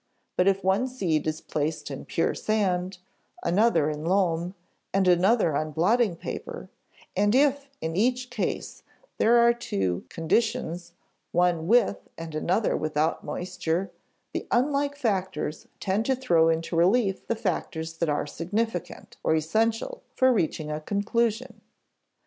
[0.35, 2.97] But if one seed is placed in pure sand,
[3.43, 4.55] another in loam,
[4.91, 6.71] and another on blotting paper,
[7.15, 8.81] and if in each case
[9.19, 10.93] there are two conditions,
[11.31, 13.91] one with and another without moisture,
[14.33, 20.01] the unlike factors tend to throw into relief the factors that are significant (or "essential")
[20.15, 21.61] for reaching a conclusion.